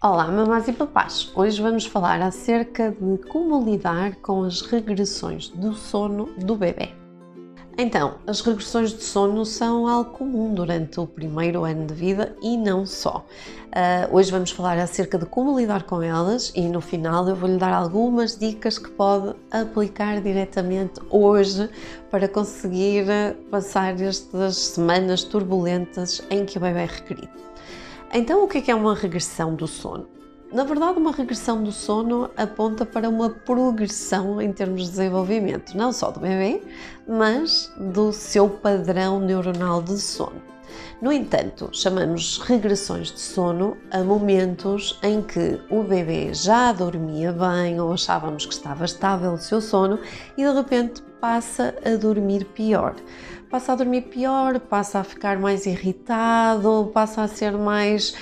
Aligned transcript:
Olá, 0.00 0.28
mamás 0.28 0.68
e 0.68 0.72
papás! 0.72 1.32
Hoje 1.34 1.60
vamos 1.60 1.84
falar 1.84 2.22
acerca 2.22 2.92
de 2.92 3.18
como 3.26 3.64
lidar 3.64 4.14
com 4.22 4.44
as 4.44 4.60
regressões 4.60 5.48
do 5.48 5.74
sono 5.74 6.26
do 6.38 6.54
bebê. 6.54 6.90
Então, 7.76 8.14
as 8.24 8.40
regressões 8.40 8.92
de 8.92 9.02
sono 9.02 9.44
são 9.44 9.88
algo 9.88 10.12
comum 10.12 10.54
durante 10.54 11.00
o 11.00 11.06
primeiro 11.06 11.64
ano 11.64 11.84
de 11.84 11.94
vida 11.94 12.36
e 12.40 12.56
não 12.56 12.86
só. 12.86 13.26
Uh, 13.66 14.14
hoje 14.14 14.30
vamos 14.30 14.52
falar 14.52 14.78
acerca 14.78 15.18
de 15.18 15.26
como 15.26 15.58
lidar 15.58 15.82
com 15.82 16.00
elas 16.00 16.52
e 16.54 16.68
no 16.68 16.80
final 16.80 17.28
eu 17.28 17.34
vou 17.34 17.48
lhe 17.48 17.58
dar 17.58 17.72
algumas 17.72 18.38
dicas 18.38 18.78
que 18.78 18.90
pode 18.92 19.34
aplicar 19.50 20.20
diretamente 20.20 21.00
hoje 21.10 21.68
para 22.08 22.28
conseguir 22.28 23.04
passar 23.50 24.00
estas 24.00 24.58
semanas 24.58 25.24
turbulentas 25.24 26.22
em 26.30 26.44
que 26.44 26.56
o 26.56 26.60
bebê 26.60 26.82
é 26.82 26.86
requerido. 26.86 27.47
Então, 28.12 28.42
o 28.42 28.48
é 28.56 28.60
que 28.62 28.70
é 28.70 28.74
uma 28.74 28.94
regressão 28.94 29.54
do 29.54 29.66
sono? 29.66 30.08
Na 30.50 30.64
verdade, 30.64 30.98
uma 30.98 31.12
regressão 31.12 31.62
do 31.62 31.70
sono 31.70 32.30
aponta 32.38 32.86
para 32.86 33.06
uma 33.06 33.28
progressão 33.28 34.40
em 34.40 34.50
termos 34.50 34.84
de 34.84 34.90
desenvolvimento, 34.90 35.76
não 35.76 35.92
só 35.92 36.10
do 36.10 36.18
bebê, 36.18 36.62
mas 37.06 37.70
do 37.76 38.10
seu 38.10 38.48
padrão 38.48 39.20
neuronal 39.20 39.82
de 39.82 39.98
sono. 39.98 40.40
No 41.02 41.12
entanto, 41.12 41.68
chamamos 41.72 42.38
regressões 42.38 43.12
de 43.12 43.20
sono 43.20 43.76
a 43.90 44.02
momentos 44.02 44.98
em 45.02 45.20
que 45.20 45.60
o 45.70 45.82
bebê 45.82 46.32
já 46.32 46.72
dormia 46.72 47.30
bem 47.30 47.78
ou 47.78 47.92
achávamos 47.92 48.46
que 48.46 48.54
estava 48.54 48.86
estável 48.86 49.34
o 49.34 49.38
seu 49.38 49.60
sono 49.60 49.98
e 50.36 50.44
de 50.44 50.52
repente 50.52 51.02
passa 51.20 51.74
a 51.84 51.96
dormir 51.96 52.46
pior. 52.46 52.96
Passa 53.50 53.72
a 53.72 53.76
dormir 53.76 54.02
pior, 54.02 54.60
passa 54.60 54.98
a 54.98 55.04
ficar 55.04 55.38
mais 55.38 55.64
irritado, 55.64 56.90
passa 56.92 57.22
a 57.22 57.28
ser 57.28 57.52
mais 57.52 58.14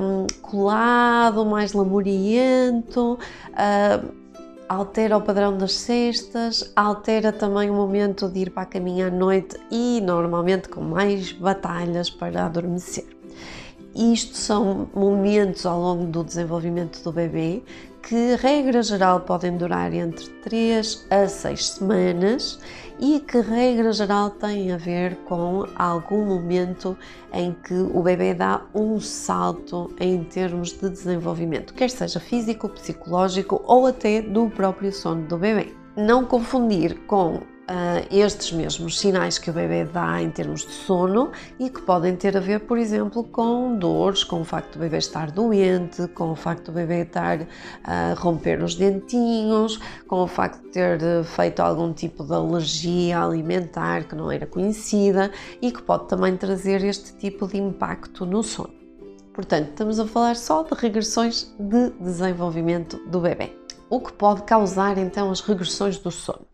um, 0.00 0.26
colado, 0.40 1.44
mais 1.44 1.74
lamuriento. 1.74 3.18
Um, 3.52 4.26
altera 4.66 5.16
o 5.18 5.20
padrão 5.20 5.58
das 5.58 5.74
cestas, 5.74 6.72
altera 6.74 7.32
também 7.32 7.68
o 7.68 7.74
momento 7.74 8.28
de 8.30 8.40
ir 8.40 8.50
para 8.50 8.62
a 8.62 8.66
caminha 8.66 9.08
à 9.08 9.10
noite 9.10 9.56
e 9.70 10.00
normalmente 10.00 10.70
com 10.70 10.80
mais 10.80 11.32
batalhas 11.32 12.08
para 12.08 12.46
adormecer. 12.46 13.06
Isto 13.94 14.36
são 14.36 14.88
momentos 14.94 15.64
ao 15.66 15.78
longo 15.78 16.06
do 16.06 16.24
desenvolvimento 16.24 17.02
do 17.02 17.12
bebê 17.12 17.62
que, 18.02 18.36
regra 18.36 18.82
geral, 18.82 19.20
podem 19.20 19.56
durar 19.56 19.92
entre 19.92 20.28
3 20.44 21.06
a 21.10 21.26
6 21.26 21.66
semanas 21.66 22.58
e 22.98 23.20
que, 23.20 23.40
regra 23.40 23.92
geral, 23.92 24.30
têm 24.30 24.72
a 24.72 24.76
ver 24.76 25.16
com 25.24 25.66
algum 25.74 26.24
momento 26.24 26.96
em 27.32 27.52
que 27.52 27.74
o 27.74 28.02
bebê 28.02 28.34
dá 28.34 28.62
um 28.74 29.00
salto 29.00 29.94
em 30.00 30.24
termos 30.24 30.72
de 30.72 30.88
desenvolvimento, 30.88 31.74
quer 31.74 31.90
seja 31.90 32.18
físico, 32.20 32.68
psicológico 32.68 33.62
ou 33.66 33.86
até 33.86 34.22
do 34.22 34.48
próprio 34.48 34.92
sono 34.92 35.26
do 35.26 35.36
bebê. 35.36 35.72
Não 35.96 36.24
confundir 36.24 36.98
com 37.06 37.40
uh, 37.68 38.06
estes 38.10 38.52
mesmos 38.52 38.98
sinais 38.98 39.38
que 39.38 39.50
o 39.50 39.52
bebê 39.52 39.84
dá 39.84 40.20
em 40.22 40.30
termos 40.30 40.62
de 40.62 40.72
sono 40.72 41.30
e 41.58 41.68
que 41.68 41.82
podem 41.82 42.16
ter 42.16 42.36
a 42.36 42.40
ver, 42.40 42.60
por 42.60 42.78
exemplo, 42.78 43.24
com 43.24 43.76
dores, 43.76 44.24
com 44.24 44.40
o 44.40 44.44
facto 44.44 44.74
do 44.74 44.78
bebê 44.80 44.98
estar 44.98 45.30
doente, 45.30 46.06
com 46.08 46.30
o 46.30 46.36
facto 46.36 46.66
do 46.66 46.72
bebê 46.72 47.02
estar 47.02 47.46
a 47.84 48.14
romper 48.14 48.62
os 48.62 48.74
dentinhos, 48.74 49.78
com 50.06 50.22
o 50.22 50.26
facto 50.26 50.62
de 50.62 50.70
ter 50.70 51.24
feito 51.24 51.60
algum 51.60 51.92
tipo 51.92 52.24
de 52.24 52.32
alergia 52.32 53.20
alimentar 53.20 54.04
que 54.04 54.14
não 54.14 54.30
era 54.30 54.46
conhecida 54.46 55.30
e 55.60 55.70
que 55.70 55.82
pode 55.82 56.08
também 56.08 56.36
trazer 56.36 56.84
este 56.84 57.14
tipo 57.14 57.46
de 57.46 57.58
impacto 57.58 58.24
no 58.24 58.42
sono. 58.42 58.74
Portanto, 59.32 59.68
estamos 59.68 60.00
a 60.00 60.06
falar 60.06 60.34
só 60.34 60.62
de 60.62 60.74
regressões 60.74 61.54
de 61.60 61.90
desenvolvimento 62.00 62.96
do 63.06 63.20
bebê. 63.20 63.52
O 63.90 64.00
que 64.00 64.12
pode 64.12 64.42
causar 64.42 64.96
então 64.96 65.30
as 65.30 65.40
regressões 65.40 65.98
do 65.98 66.10
sono? 66.10 66.46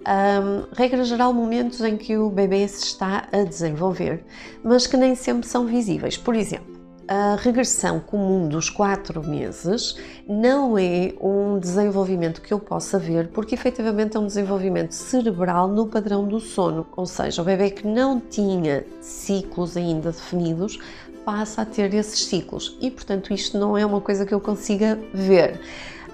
Um, 0.00 0.74
regra 0.74 1.04
geral, 1.04 1.32
momentos 1.32 1.80
em 1.82 1.96
que 1.96 2.16
o 2.16 2.30
bebê 2.30 2.66
se 2.66 2.84
está 2.84 3.28
a 3.30 3.44
desenvolver, 3.44 4.24
mas 4.64 4.86
que 4.86 4.96
nem 4.96 5.14
sempre 5.14 5.46
são 5.46 5.66
visíveis. 5.66 6.16
Por 6.16 6.34
exemplo, 6.34 6.80
a 7.06 7.34
regressão 7.34 7.98
comum 7.98 8.48
dos 8.48 8.70
4 8.70 9.22
meses 9.22 9.96
não 10.28 10.78
é 10.78 11.12
um 11.20 11.58
desenvolvimento 11.58 12.40
que 12.40 12.54
eu 12.54 12.58
possa 12.58 12.98
ver, 12.98 13.28
porque 13.28 13.54
efetivamente 13.54 14.16
é 14.16 14.20
um 14.20 14.26
desenvolvimento 14.26 14.92
cerebral 14.92 15.66
no 15.66 15.86
padrão 15.88 16.26
do 16.26 16.38
sono, 16.38 16.86
ou 16.96 17.04
seja, 17.04 17.42
o 17.42 17.44
bebê 17.44 17.70
que 17.70 17.86
não 17.86 18.20
tinha 18.20 18.86
ciclos 19.00 19.76
ainda 19.76 20.12
definidos 20.12 20.78
passa 21.24 21.62
a 21.62 21.64
ter 21.66 21.92
esses 21.92 22.24
ciclos 22.24 22.78
e, 22.80 22.90
portanto, 22.90 23.34
isto 23.34 23.58
não 23.58 23.76
é 23.76 23.84
uma 23.84 24.00
coisa 24.00 24.24
que 24.24 24.32
eu 24.32 24.40
consiga 24.40 24.98
ver. 25.12 25.60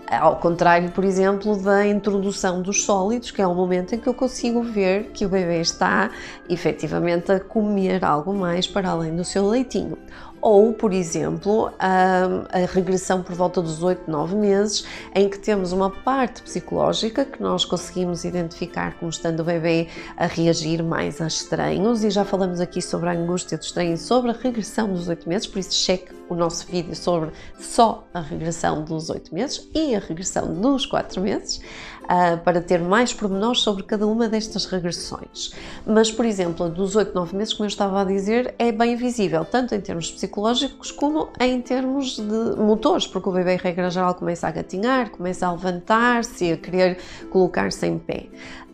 Ao 0.08 0.36
contrário, 0.36 0.90
por 0.92 1.04
exemplo, 1.04 1.56
da 1.56 1.84
introdução 1.84 2.62
dos 2.62 2.84
sólidos, 2.84 3.32
que 3.32 3.42
é 3.42 3.46
o 3.46 3.54
momento 3.54 3.94
em 3.94 3.98
que 3.98 4.06
eu 4.06 4.14
consigo 4.14 4.62
ver 4.62 5.10
que 5.12 5.26
o 5.26 5.28
bebê 5.28 5.60
está 5.60 6.10
efetivamente 6.48 7.32
a 7.32 7.40
comer 7.40 8.04
algo 8.04 8.32
mais 8.32 8.68
para 8.68 8.90
além 8.90 9.16
do 9.16 9.24
seu 9.24 9.48
leitinho 9.48 9.98
ou, 10.46 10.72
por 10.72 10.92
exemplo, 10.92 11.72
a, 11.76 12.22
a, 12.52 12.66
regressão 12.72 13.20
por 13.20 13.34
volta 13.34 13.60
dos 13.60 13.82
8, 13.82 14.08
9 14.08 14.36
meses, 14.36 14.84
em 15.12 15.28
que 15.28 15.40
temos 15.40 15.72
uma 15.72 15.90
parte 15.90 16.40
psicológica 16.40 17.24
que 17.24 17.42
nós 17.42 17.64
conseguimos 17.64 18.24
identificar 18.24 18.94
como 18.96 19.10
estando 19.10 19.40
o 19.40 19.44
bebê 19.44 19.88
a 20.16 20.26
reagir 20.26 20.84
mais 20.84 21.20
a 21.20 21.26
estranhos, 21.26 22.04
e 22.04 22.10
já 22.10 22.24
falamos 22.24 22.60
aqui 22.60 22.80
sobre 22.80 23.08
a 23.08 23.12
angústia 23.12 23.58
do 23.58 23.62
estranho 23.62 23.94
e 23.94 23.98
sobre 23.98 24.30
a 24.30 24.34
regressão 24.34 24.86
dos 24.92 25.08
8 25.08 25.28
meses, 25.28 25.48
por 25.48 25.58
isso 25.58 25.74
cheque 25.74 26.14
o 26.28 26.34
nosso 26.36 26.64
vídeo 26.66 26.94
sobre 26.94 27.32
só 27.58 28.06
a 28.14 28.20
regressão 28.20 28.84
dos 28.84 29.10
8 29.10 29.34
meses 29.34 29.68
e 29.74 29.96
a 29.96 29.98
regressão 29.98 30.54
dos 30.54 30.86
4 30.86 31.20
meses 31.20 31.60
uh, 32.06 32.38
para 32.38 32.60
ter 32.60 32.80
mais 32.80 33.12
pormenores 33.12 33.60
sobre 33.60 33.82
cada 33.82 34.06
uma 34.06 34.28
destas 34.28 34.64
regressões. 34.66 35.52
Mas, 35.86 36.10
por 36.10 36.24
exemplo, 36.24 36.68
dos 36.68 36.96
8, 36.96 37.14
9 37.14 37.36
meses, 37.36 37.54
como 37.54 37.64
eu 37.64 37.68
estava 37.68 38.00
a 38.00 38.04
dizer, 38.04 38.54
é 38.58 38.72
bem 38.72 38.96
visível, 38.96 39.44
tanto 39.44 39.74
em 39.74 39.80
termos 39.80 40.10
psicológicos 40.10 40.90
como 40.90 41.28
em 41.40 41.60
termos 41.60 42.16
de 42.16 42.60
motores, 42.60 43.06
porque 43.06 43.28
o 43.28 43.32
bebê, 43.32 43.54
em 43.54 43.58
regra 43.58 43.90
geral, 43.90 44.14
começa 44.14 44.48
a 44.48 44.50
gatinhar, 44.50 45.10
começa 45.10 45.46
a 45.46 45.52
levantar-se, 45.52 46.52
a 46.52 46.56
querer 46.56 46.98
colocar-se 47.30 47.86
em 47.86 47.98
pé. 47.98 48.26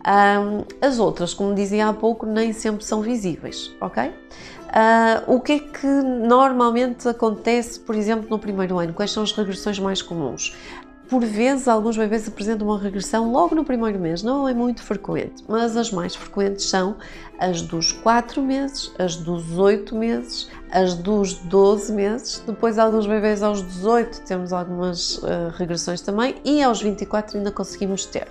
Um, 0.05 0.65
as 0.85 0.99
outras, 0.99 1.33
como 1.33 1.55
dizia 1.55 1.87
há 1.87 1.93
pouco, 1.93 2.25
nem 2.25 2.51
sempre 2.51 2.83
são 2.83 3.01
visíveis, 3.01 3.73
ok? 3.79 4.11
Uh, 4.73 5.35
o 5.35 5.39
que 5.39 5.53
é 5.53 5.59
que 5.59 5.85
normalmente 5.85 7.07
acontece, 7.07 7.79
por 7.79 7.95
exemplo, 7.95 8.27
no 8.27 8.39
primeiro 8.39 8.79
ano? 8.79 8.91
Quais 8.91 9.11
são 9.11 9.21
as 9.21 9.31
regressões 9.31 9.77
mais 9.77 10.01
comuns? 10.01 10.55
Por 11.09 11.23
vezes, 11.23 11.67
alguns 11.67 11.97
bebês 11.97 12.27
apresentam 12.27 12.67
uma 12.67 12.79
regressão 12.79 13.31
logo 13.31 13.53
no 13.53 13.65
primeiro 13.65 13.99
mês, 13.99 14.23
não 14.23 14.47
é 14.47 14.53
muito 14.53 14.81
frequente, 14.81 15.43
mas 15.47 15.75
as 15.75 15.91
mais 15.91 16.15
frequentes 16.15 16.65
são 16.65 16.95
as 17.37 17.61
dos 17.61 17.91
4 17.91 18.41
meses, 18.41 18.91
as 18.97 19.17
dos 19.17 19.57
8 19.57 19.95
meses, 19.95 20.49
as 20.71 20.95
dos 20.95 21.33
12 21.35 21.91
meses, 21.91 22.41
depois 22.47 22.79
alguns 22.79 23.05
bebês 23.05 23.43
aos 23.43 23.61
18 23.61 24.21
temos 24.21 24.53
algumas 24.53 25.17
uh, 25.17 25.51
regressões 25.55 26.01
também 26.01 26.35
e 26.43 26.63
aos 26.63 26.81
24 26.81 27.37
ainda 27.37 27.51
conseguimos 27.51 28.05
ter. 28.05 28.27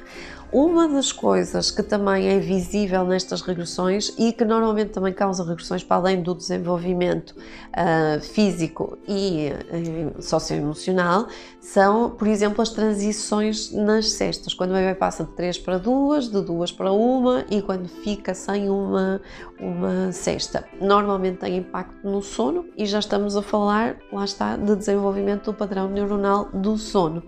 Uma 0.53 0.87
das 0.87 1.11
coisas 1.11 1.71
que 1.71 1.83
também 1.83 2.29
é 2.29 2.39
visível 2.39 3.07
nestas 3.07 3.41
regressões 3.41 4.13
e 4.19 4.35
que 4.35 4.45
normalmente 4.45 4.91
também 4.91 5.11
causa 5.11 5.43
regressões 5.43 5.83
para 5.83 5.97
além 5.97 6.23
do 6.23 6.35
desenvolvimento 6.35 7.31
uh, 7.31 8.21
físico 8.21 8.99
e 9.09 9.51
uh, 9.51 10.23
socioemocional 10.23 11.27
são, 11.59 12.11
por 12.11 12.29
exemplo, 12.29 12.61
as 12.61 12.69
transições 12.69 13.73
nas 13.73 14.11
cestas. 14.11 14.53
Quando 14.53 14.73
o 14.73 14.75
bebê 14.75 14.95
passa 14.95 15.25
de 15.25 15.31
3 15.31 15.57
para 15.57 15.79
2, 15.79 16.29
de 16.29 16.43
2 16.43 16.73
para 16.73 16.93
1 16.93 17.45
e 17.49 17.63
quando 17.63 17.89
fica 17.89 18.35
sem 18.35 18.69
uma, 18.69 19.23
uma 19.59 20.13
cesta. 20.13 20.69
Normalmente 20.79 21.39
tem 21.39 21.57
impacto 21.57 22.07
no 22.07 22.21
sono 22.21 22.67
e 22.77 22.85
já 22.85 22.99
estamos 22.99 23.39
a 23.39 23.43
falar, 23.43 23.97
lá 24.13 24.27
está, 24.27 24.55
de 24.57 24.77
desenvolvimento 24.77 25.47
do 25.47 25.55
padrão 25.55 25.89
neuronal 25.89 26.51
do 26.53 26.77
sono. 26.77 27.23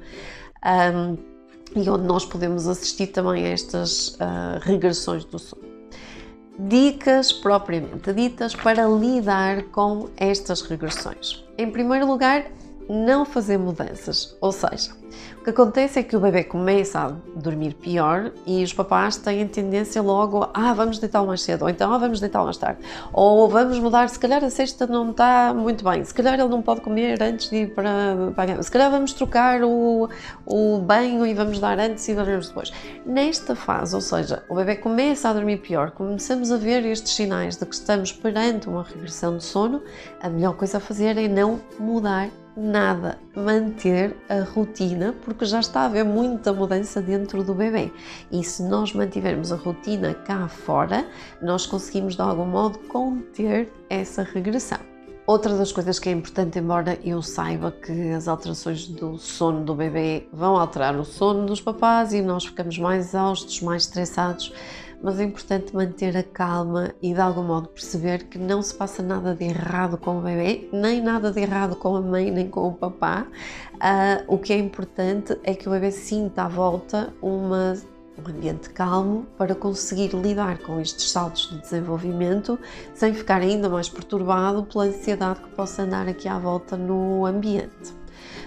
Um, 0.62 1.33
e 1.74 1.88
onde 1.88 2.04
nós 2.04 2.24
podemos 2.24 2.68
assistir 2.68 3.08
também 3.08 3.44
a 3.44 3.48
estas 3.48 4.08
uh, 4.14 4.60
regressões 4.62 5.24
do 5.24 5.38
sono. 5.38 5.62
Dicas 6.58 7.32
propriamente 7.32 8.12
ditas 8.12 8.54
para 8.54 8.86
lidar 8.86 9.64
com 9.64 10.08
estas 10.16 10.62
regressões. 10.62 11.44
Em 11.58 11.68
primeiro 11.70 12.06
lugar, 12.06 12.46
não 12.88 13.24
fazer 13.24 13.58
mudanças, 13.58 14.36
ou 14.40 14.52
seja, 14.52 14.92
o 15.38 15.44
que 15.44 15.50
acontece 15.50 15.98
é 15.98 16.02
que 16.02 16.16
o 16.16 16.20
bebê 16.20 16.42
começa 16.42 17.00
a 17.00 17.08
dormir 17.38 17.74
pior 17.74 18.32
e 18.46 18.62
os 18.64 18.72
papás 18.72 19.16
têm 19.16 19.46
tendência 19.46 20.00
logo 20.02 20.44
a 20.44 20.70
ah, 20.70 20.72
vamos 20.72 20.98
deitá-lo 20.98 21.26
mais 21.26 21.42
cedo, 21.42 21.62
ou 21.62 21.68
então 21.68 21.92
ah, 21.92 21.98
vamos 21.98 22.20
deitá-lo 22.20 22.46
mais 22.46 22.56
tarde, 22.56 22.80
ou 23.12 23.48
vamos 23.48 23.78
mudar, 23.78 24.08
se 24.08 24.18
calhar 24.18 24.42
a 24.42 24.50
cesta 24.50 24.86
não 24.86 25.10
está 25.10 25.52
muito 25.54 25.84
bem, 25.84 26.04
se 26.04 26.14
calhar 26.14 26.34
ele 26.34 26.48
não 26.48 26.62
pode 26.62 26.80
comer 26.80 27.22
antes 27.22 27.50
de 27.50 27.56
ir 27.56 27.74
para, 27.74 28.32
a 28.36 28.46
cama, 28.46 28.62
se 28.62 28.70
calhar 28.70 28.90
vamos 28.90 29.12
trocar 29.12 29.62
o, 29.62 30.08
o 30.46 30.78
banho 30.78 31.26
e 31.26 31.34
vamos 31.34 31.58
dar 31.58 31.78
antes 31.78 32.08
e 32.08 32.14
daremos 32.14 32.48
depois. 32.48 32.72
Nesta 33.04 33.54
fase, 33.54 33.94
ou 33.94 34.00
seja, 34.00 34.42
o 34.48 34.54
bebê 34.54 34.76
começa 34.76 35.28
a 35.28 35.32
dormir 35.32 35.58
pior, 35.58 35.90
começamos 35.90 36.50
a 36.50 36.56
ver 36.56 36.84
estes 36.86 37.12
sinais 37.12 37.56
de 37.56 37.66
que 37.66 37.74
estamos 37.74 38.12
perante 38.12 38.68
uma 38.68 38.82
regressão 38.82 39.36
de 39.36 39.44
sono, 39.44 39.82
a 40.22 40.28
melhor 40.28 40.54
coisa 40.54 40.78
a 40.78 40.80
fazer 40.80 41.18
é 41.18 41.28
não 41.28 41.60
mudar 41.78 42.28
nada 42.56 43.18
manter 43.34 44.16
a 44.28 44.42
rotina, 44.42 45.14
porque 45.24 45.44
já 45.44 45.60
está 45.60 45.80
a 45.80 45.84
haver 45.86 46.04
muita 46.04 46.52
mudança 46.52 47.02
dentro 47.02 47.42
do 47.42 47.54
bebê. 47.54 47.92
E 48.30 48.42
se 48.44 48.62
nós 48.62 48.92
mantivermos 48.92 49.52
a 49.52 49.56
rotina 49.56 50.14
cá 50.14 50.48
fora, 50.48 51.06
nós 51.42 51.66
conseguimos 51.66 52.14
de 52.14 52.22
algum 52.22 52.46
modo 52.46 52.78
conter 52.88 53.72
essa 53.88 54.22
regressão. 54.22 54.78
Outra 55.26 55.56
das 55.56 55.72
coisas 55.72 55.98
que 55.98 56.10
é 56.10 56.12
importante, 56.12 56.58
embora 56.58 56.98
eu 57.02 57.22
saiba 57.22 57.72
que 57.72 58.10
as 58.10 58.28
alterações 58.28 58.86
do 58.86 59.16
sono 59.16 59.64
do 59.64 59.74
bebê 59.74 60.28
vão 60.30 60.54
alterar 60.54 60.94
o 60.96 61.04
sono 61.04 61.46
dos 61.46 61.62
papás 61.62 62.12
e 62.12 62.20
nós 62.20 62.44
ficamos 62.44 62.76
mais 62.76 63.06
exaustos, 63.06 63.62
mais 63.62 63.84
estressados, 63.84 64.52
mas 65.04 65.20
é 65.20 65.24
importante 65.24 65.76
manter 65.76 66.16
a 66.16 66.22
calma 66.22 66.94
e 67.02 67.12
de 67.12 67.20
algum 67.20 67.42
modo 67.42 67.68
perceber 67.68 68.24
que 68.24 68.38
não 68.38 68.62
se 68.62 68.74
passa 68.74 69.02
nada 69.02 69.34
de 69.34 69.44
errado 69.44 69.98
com 69.98 70.18
o 70.18 70.22
bebê, 70.22 70.66
nem 70.72 71.02
nada 71.02 71.30
de 71.30 71.42
errado 71.42 71.76
com 71.76 71.94
a 71.94 72.00
mãe, 72.00 72.30
nem 72.30 72.48
com 72.48 72.66
o 72.66 72.72
papá. 72.72 73.26
Uh, 73.74 74.34
o 74.34 74.38
que 74.38 74.54
é 74.54 74.58
importante 74.58 75.38
é 75.44 75.54
que 75.54 75.68
o 75.68 75.72
bebê 75.72 75.90
sinta 75.90 76.44
à 76.44 76.48
volta 76.48 77.12
uma 77.20 77.74
um 78.16 78.30
ambiente 78.30 78.70
calmo 78.70 79.26
para 79.36 79.54
conseguir 79.54 80.14
lidar 80.14 80.58
com 80.58 80.80
estes 80.80 81.10
saltos 81.10 81.50
de 81.50 81.60
desenvolvimento 81.60 82.56
sem 82.94 83.12
ficar 83.12 83.42
ainda 83.42 83.68
mais 83.68 83.88
perturbado 83.88 84.62
pela 84.64 84.84
ansiedade 84.84 85.40
que 85.40 85.48
possa 85.50 85.82
andar 85.82 86.08
aqui 86.08 86.28
à 86.28 86.38
volta 86.38 86.76
no 86.76 87.26
ambiente. 87.26 88.03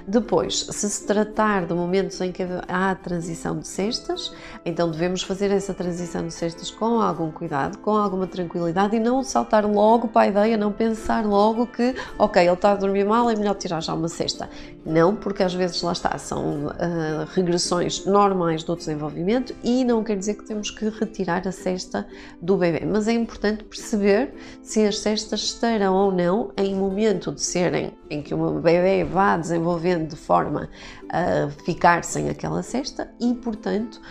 Depois, 0.09 0.65
se 0.69 0.89
se 0.89 1.05
tratar 1.05 1.65
de 1.65 1.73
momentos 1.73 2.21
em 2.21 2.31
que 2.31 2.41
há 2.65 2.95
transição 2.95 3.59
de 3.59 3.67
cestas, 3.67 4.31
então 4.65 4.89
devemos 4.89 5.21
fazer 5.21 5.51
essa 5.51 5.73
transição 5.73 6.25
de 6.25 6.33
cestas 6.33 6.71
com 6.71 7.01
algum 7.01 7.29
cuidado, 7.29 7.77
com 7.79 7.91
alguma 7.91 8.25
tranquilidade 8.25 8.95
e 8.95 9.01
não 9.01 9.21
saltar 9.21 9.69
logo 9.69 10.07
para 10.07 10.21
a 10.21 10.27
ideia, 10.27 10.55
não 10.55 10.71
pensar 10.71 11.25
logo 11.25 11.67
que, 11.67 11.93
ok, 12.17 12.41
ele 12.41 12.53
está 12.53 12.71
a 12.71 12.75
dormir 12.75 13.03
mal, 13.03 13.29
é 13.29 13.35
melhor 13.35 13.55
tirar 13.55 13.81
já 13.81 13.93
uma 13.93 14.07
cesta. 14.07 14.49
Não, 14.85 15.13
porque 15.13 15.43
às 15.43 15.53
vezes 15.53 15.81
lá 15.81 15.91
está, 15.91 16.17
são 16.17 16.67
uh, 16.67 17.27
regressões 17.33 18.05
normais 18.05 18.63
do 18.63 18.77
desenvolvimento 18.77 19.53
e 19.61 19.83
não 19.83 20.05
quer 20.05 20.15
dizer 20.15 20.35
que 20.35 20.45
temos 20.45 20.71
que 20.71 20.87
retirar 20.87 21.45
a 21.45 21.51
cesta 21.51 22.07
do 22.41 22.55
bebê, 22.55 22.85
mas 22.85 23.09
é 23.09 23.11
importante 23.11 23.65
perceber 23.65 24.33
se 24.61 24.85
as 24.85 24.99
cestas 24.99 25.41
estarão 25.41 25.93
ou 25.93 26.13
não 26.13 26.53
em 26.55 26.73
momento 26.73 27.33
de 27.33 27.41
serem 27.41 27.91
em 28.09 28.21
que 28.21 28.33
o 28.33 28.61
bebê 28.61 29.03
vá 29.03 29.35
desenvolvendo 29.35 29.96
de 30.05 30.15
forma 30.15 30.69
a 31.09 31.49
ficar 31.65 32.03
sem 32.03 32.29
aquela 32.29 32.61
cesta 32.61 33.11
e, 33.19 33.33
portanto, 33.33 34.01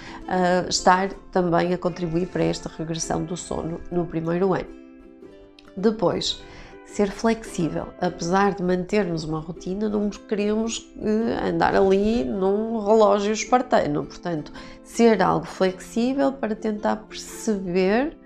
estar 0.68 1.12
também 1.30 1.72
a 1.72 1.78
contribuir 1.78 2.26
para 2.26 2.44
esta 2.44 2.68
regressão 2.68 3.24
do 3.24 3.36
sono 3.36 3.80
no 3.90 4.06
primeiro 4.06 4.54
ano. 4.54 4.68
Depois, 5.76 6.42
ser 6.86 7.10
flexível, 7.10 7.88
apesar 8.00 8.54
de 8.54 8.62
mantermos 8.62 9.24
uma 9.24 9.40
rotina, 9.40 9.88
não 9.88 10.08
queremos 10.08 10.90
eh, 10.98 11.48
andar 11.48 11.74
ali 11.74 12.24
num 12.24 12.78
relógio 12.78 13.32
espartano, 13.32 14.06
portanto, 14.06 14.52
ser 14.82 15.20
algo 15.20 15.44
flexível 15.44 16.32
para 16.32 16.54
tentar 16.54 16.96
perceber 16.96 18.16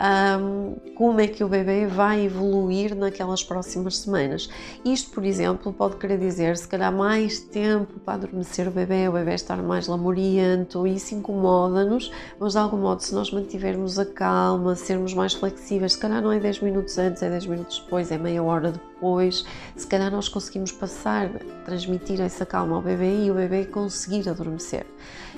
um, 0.00 0.76
como 0.94 1.20
é 1.20 1.26
que 1.26 1.42
o 1.42 1.48
bebê 1.48 1.86
vai 1.86 2.24
evoluir 2.24 2.94
naquelas 2.94 3.42
próximas 3.42 3.98
semanas. 3.98 4.48
Isto, 4.84 5.10
por 5.10 5.24
exemplo, 5.24 5.72
pode 5.72 5.96
querer 5.96 6.18
dizer 6.18 6.56
se 6.56 6.68
calhar 6.68 6.92
mais 6.92 7.40
tempo 7.40 7.98
para 8.00 8.14
adormecer 8.14 8.68
o 8.68 8.70
bebê, 8.70 9.08
o 9.08 9.12
bebê 9.12 9.34
estar 9.34 9.56
mais 9.62 9.88
lamuriento, 9.88 10.86
isso 10.86 11.14
incomoda-nos, 11.14 12.12
mas 12.38 12.52
de 12.52 12.58
algum 12.58 12.78
modo, 12.78 13.02
se 13.02 13.14
nós 13.14 13.30
mantivermos 13.30 13.98
a 13.98 14.06
calma, 14.06 14.74
sermos 14.74 15.14
mais 15.14 15.34
flexíveis, 15.34 15.92
se 15.92 15.98
calhar 15.98 16.22
não 16.22 16.32
é 16.32 16.38
10 16.38 16.60
minutos 16.60 16.98
antes, 16.98 17.22
é 17.22 17.30
10 17.30 17.46
minutos 17.46 17.80
depois, 17.80 18.10
é 18.10 18.18
meia 18.18 18.42
hora 18.42 18.72
depois, 18.72 18.87
se 19.76 19.86
calhar 19.86 20.10
nós 20.10 20.28
conseguimos 20.28 20.72
passar, 20.72 21.30
transmitir 21.64 22.20
essa 22.20 22.44
calma 22.44 22.76
ao 22.76 22.82
bebê 22.82 23.24
e 23.24 23.30
o 23.30 23.34
bebê 23.34 23.64
conseguir 23.64 24.28
adormecer. 24.28 24.86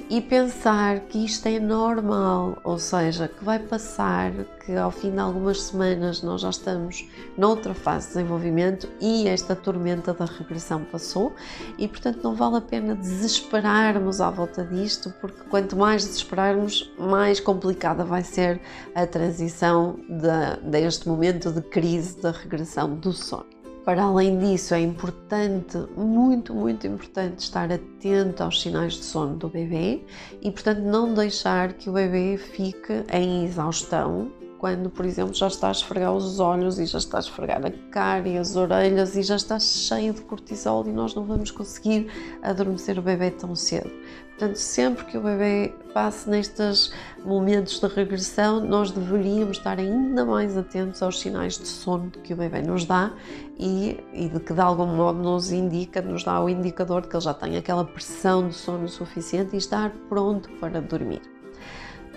E 0.08 0.20
pensar 0.20 1.00
que 1.00 1.24
isto 1.24 1.46
é 1.46 1.60
normal, 1.60 2.58
ou 2.64 2.78
seja, 2.78 3.28
que 3.28 3.44
vai 3.44 3.58
passar, 3.58 4.32
que 4.70 4.76
ao 4.76 4.92
fim 4.92 5.10
de 5.10 5.18
algumas 5.18 5.62
semanas 5.62 6.22
nós 6.22 6.42
já 6.42 6.50
estamos 6.50 7.04
noutra 7.36 7.74
fase 7.74 8.06
de 8.06 8.14
desenvolvimento 8.14 8.88
e 9.00 9.26
esta 9.26 9.56
tormenta 9.56 10.14
da 10.14 10.24
regressão 10.24 10.84
passou 10.84 11.34
e 11.76 11.88
portanto 11.88 12.22
não 12.22 12.36
vale 12.36 12.58
a 12.58 12.60
pena 12.60 12.94
desesperarmos 12.94 14.20
à 14.20 14.30
volta 14.30 14.64
disto 14.64 15.12
porque 15.20 15.42
quanto 15.50 15.76
mais 15.76 16.04
desesperarmos 16.04 16.92
mais 16.96 17.40
complicada 17.40 18.04
vai 18.04 18.22
ser 18.22 18.60
a 18.94 19.04
transição 19.08 19.98
de, 20.08 20.70
deste 20.70 21.08
momento 21.08 21.50
de 21.50 21.62
crise 21.62 22.20
da 22.22 22.30
regressão 22.30 22.94
do 22.94 23.12
sono. 23.12 23.46
Para 23.84 24.04
além 24.04 24.38
disso, 24.38 24.72
é 24.74 24.80
importante, 24.80 25.78
muito, 25.96 26.54
muito 26.54 26.86
importante, 26.86 27.40
estar 27.40 27.72
atento 27.72 28.44
aos 28.44 28.60
sinais 28.60 28.92
de 28.92 29.04
sono 29.04 29.36
do 29.36 29.48
bebê 29.48 30.04
e, 30.40 30.50
portanto, 30.50 30.82
não 30.82 31.12
deixar 31.12 31.72
que 31.72 31.90
o 31.90 31.92
bebê 31.94 32.36
fique 32.36 33.04
em 33.10 33.46
exaustão 33.46 34.30
quando, 34.60 34.90
por 34.90 35.06
exemplo, 35.06 35.32
já 35.32 35.46
está 35.46 35.68
a 35.68 35.70
esfregar 35.70 36.12
os 36.12 36.38
olhos 36.38 36.78
e 36.78 36.84
já 36.84 36.98
está 36.98 37.16
a 37.16 37.20
esfregar 37.20 37.64
a 37.64 37.70
cara 37.90 38.28
e 38.28 38.36
as 38.36 38.56
orelhas 38.56 39.16
e 39.16 39.22
já 39.22 39.36
está 39.36 39.58
cheio 39.58 40.12
de 40.12 40.20
cortisol 40.20 40.86
e 40.86 40.92
nós 40.92 41.14
não 41.14 41.24
vamos 41.24 41.50
conseguir 41.50 42.08
adormecer 42.42 42.98
o 42.98 43.02
bebê 43.02 43.30
tão 43.30 43.56
cedo. 43.56 43.90
Portanto, 44.28 44.56
sempre 44.56 45.06
que 45.06 45.16
o 45.16 45.22
bebê 45.22 45.72
passe 45.94 46.28
nestes 46.28 46.92
momentos 47.24 47.80
de 47.80 47.86
regressão, 47.86 48.60
nós 48.60 48.90
deveríamos 48.90 49.56
estar 49.56 49.78
ainda 49.78 50.26
mais 50.26 50.54
atentos 50.54 51.02
aos 51.02 51.18
sinais 51.18 51.56
de 51.58 51.66
sono 51.66 52.10
que 52.10 52.34
o 52.34 52.36
bebê 52.36 52.60
nos 52.60 52.84
dá 52.84 53.14
e, 53.58 53.98
e 54.12 54.28
de 54.28 54.40
que 54.40 54.52
de 54.52 54.60
algum 54.60 54.86
modo 54.86 55.18
nos 55.18 55.50
indica, 55.50 56.02
nos 56.02 56.22
dá 56.22 56.38
o 56.38 56.50
indicador 56.50 57.00
de 57.00 57.08
que 57.08 57.16
ele 57.16 57.24
já 57.24 57.32
tem 57.32 57.56
aquela 57.56 57.84
pressão 57.84 58.46
de 58.46 58.54
sono 58.54 58.86
suficiente 58.90 59.54
e 59.54 59.58
estar 59.58 59.90
pronto 60.10 60.50
para 60.60 60.82
dormir. 60.82 61.22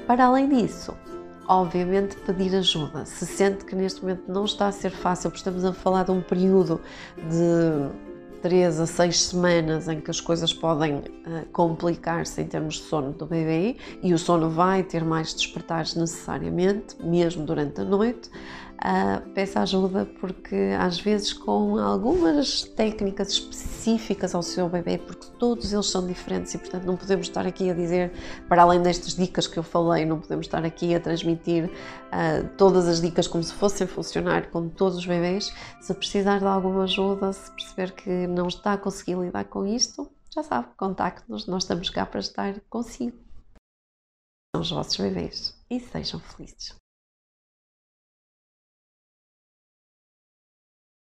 Para 0.06 0.26
além 0.26 0.50
disso, 0.50 0.94
obviamente 1.48 2.16
pedir 2.18 2.56
ajuda. 2.56 3.06
Se 3.06 3.26
sente 3.26 3.66
que 3.66 3.76
neste 3.76 4.02
momento 4.02 4.24
não 4.28 4.46
está 4.46 4.68
a 4.68 4.72
ser 4.72 4.92
fácil, 4.92 5.30
porque 5.30 5.40
estamos 5.40 5.66
a 5.66 5.74
falar 5.74 6.04
de 6.04 6.12
um 6.12 6.22
período 6.22 6.82
de 7.18 7.90
3 8.42 8.82
a 8.82 8.86
6 8.86 9.22
semanas 9.22 9.88
em 9.88 10.02
que 10.02 10.12
as 10.12 10.20
coisas 10.20 10.54
podem 10.54 10.96
uh, 10.96 11.04
complicar-se 11.54 12.42
em 12.42 12.46
termos 12.46 12.76
de 12.76 12.82
sono 12.82 13.14
do 13.14 13.26
bebê 13.26 13.78
e 14.02 14.14
o 14.14 14.18
sono 14.18 14.50
vai 14.50 14.84
ter 14.84 15.04
mais 15.04 15.34
despertares 15.34 15.96
necessariamente, 15.96 16.98
mesmo 17.02 17.46
durante 17.46 17.80
a 17.80 17.86
noite 17.86 18.30
uh, 18.84 19.30
peça 19.32 19.62
ajuda 19.62 20.06
porque 20.20 20.56
às 20.80 21.00
vezes 21.00 21.34
com 21.34 21.78
algumas 21.78 22.64
técnicas 22.64 23.30
específicas 23.30 24.34
ao 24.34 24.42
seu 24.42 24.70
bebê, 24.70 24.98
porque 24.98 25.28
todos 25.38 25.74
eles 25.74 25.88
são 25.88 26.06
diferentes 26.06 26.54
e 26.54 26.58
portanto 26.58 26.86
não 26.86 26.96
podemos 26.96 27.28
estar 27.28 27.46
aqui 27.46 27.70
a 27.70 27.74
dizer, 27.74 28.12
para 28.48 28.64
além 28.64 28.82
destas 28.82 29.16
dicas 29.16 29.48
que 29.48 29.58
eu 29.58 29.64
falei, 29.64 30.06
não 30.06 30.20
podemos 30.20 30.46
estar 30.46 30.64
aqui 30.64 30.94
a 30.96 31.00
transmitir 31.00 31.66
uh, 31.66 32.48
todas 32.58 32.88
as 32.88 33.02
dicas 33.02 33.28
como 33.28 33.44
se 33.44 33.54
fossem 33.54 33.88
funcionar 33.88 34.50
com 34.50 34.70
todos 34.70 34.98
os 34.98 35.06
bebês. 35.06 35.54
Se 35.82 35.94
precisar 35.94 36.40
de 36.40 36.46
alguma 36.46 36.84
ajuda, 36.84 37.32
se 37.34 37.52
perceber 37.52 37.92
que 37.94 38.28
não 38.28 38.48
está 38.48 38.74
a 38.74 38.78
conseguir 38.78 39.16
lidar 39.16 39.46
com 39.46 39.66
isto, 39.66 40.10
já 40.34 40.44
sabe, 40.44 40.68
contacte-nos, 40.76 41.46
nós 41.46 41.64
estamos 41.64 41.90
cá 41.90 42.06
para 42.06 42.20
estar 42.20 42.60
consigo. 42.70 43.18
São 44.56 44.62
os 44.62 44.72
vossos 44.72 44.98
bebês 44.98 45.56
e 45.70 45.80
sejam 45.80 46.20
felizes. 46.20 46.83